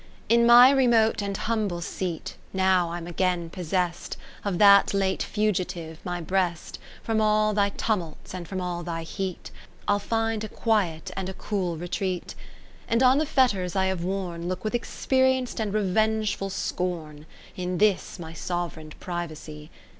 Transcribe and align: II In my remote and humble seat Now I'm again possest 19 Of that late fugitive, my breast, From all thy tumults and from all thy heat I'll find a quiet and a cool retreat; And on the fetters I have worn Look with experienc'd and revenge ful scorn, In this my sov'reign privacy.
II 0.31 0.37
In 0.39 0.45
my 0.47 0.71
remote 0.71 1.21
and 1.21 1.37
humble 1.37 1.79
seat 1.79 2.35
Now 2.53 2.89
I'm 2.91 3.05
again 3.05 3.51
possest 3.51 4.17
19 4.43 4.53
Of 4.53 4.57
that 4.57 4.95
late 4.95 5.21
fugitive, 5.21 5.99
my 6.03 6.19
breast, 6.19 6.79
From 7.03 7.21
all 7.21 7.53
thy 7.53 7.69
tumults 7.69 8.33
and 8.33 8.47
from 8.47 8.59
all 8.59 8.81
thy 8.81 9.03
heat 9.03 9.51
I'll 9.87 9.99
find 9.99 10.43
a 10.43 10.49
quiet 10.49 11.11
and 11.15 11.29
a 11.29 11.35
cool 11.35 11.77
retreat; 11.77 12.33
And 12.87 13.03
on 13.03 13.19
the 13.19 13.27
fetters 13.27 13.75
I 13.75 13.85
have 13.85 14.03
worn 14.03 14.47
Look 14.47 14.63
with 14.63 14.73
experienc'd 14.73 15.59
and 15.59 15.71
revenge 15.71 16.35
ful 16.35 16.49
scorn, 16.49 17.27
In 17.55 17.77
this 17.77 18.17
my 18.17 18.33
sov'reign 18.33 18.93
privacy. 18.99 19.69